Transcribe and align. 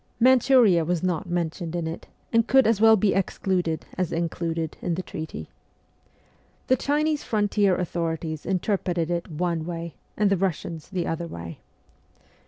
Manchuria 0.19 0.83
was 0.83 1.03
not 1.03 1.29
mentioned 1.29 1.75
in 1.75 1.85
it, 1.85 2.07
and 2.33 2.47
could 2.47 2.65
as 2.65 2.81
well 2.81 2.95
be 2.95 3.13
excluded 3.13 3.85
as 3.99 4.11
included 4.11 4.75
in 4.81 4.95
the 4.95 5.03
treaty. 5.03 5.47
The 6.65 6.75
Chinese 6.75 7.23
frontier 7.23 7.75
authorities 7.75 8.43
interpreted 8.43 9.11
it 9.11 9.29
one 9.29 9.63
way, 9.63 9.93
and 10.17 10.31
the 10.31 10.37
Russians 10.37 10.89
the 10.89 11.05
other 11.05 11.27
way. 11.27 11.59